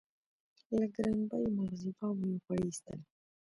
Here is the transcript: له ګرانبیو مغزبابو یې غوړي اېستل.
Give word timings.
له 0.77 0.85
ګرانبیو 0.95 1.55
مغزبابو 1.57 2.23
یې 2.31 2.37
غوړي 2.43 2.65
اېستل. 2.69 2.99